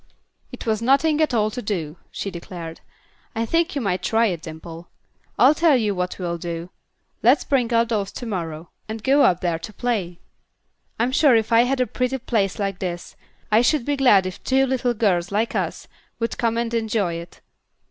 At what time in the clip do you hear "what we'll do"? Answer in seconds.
5.93-6.71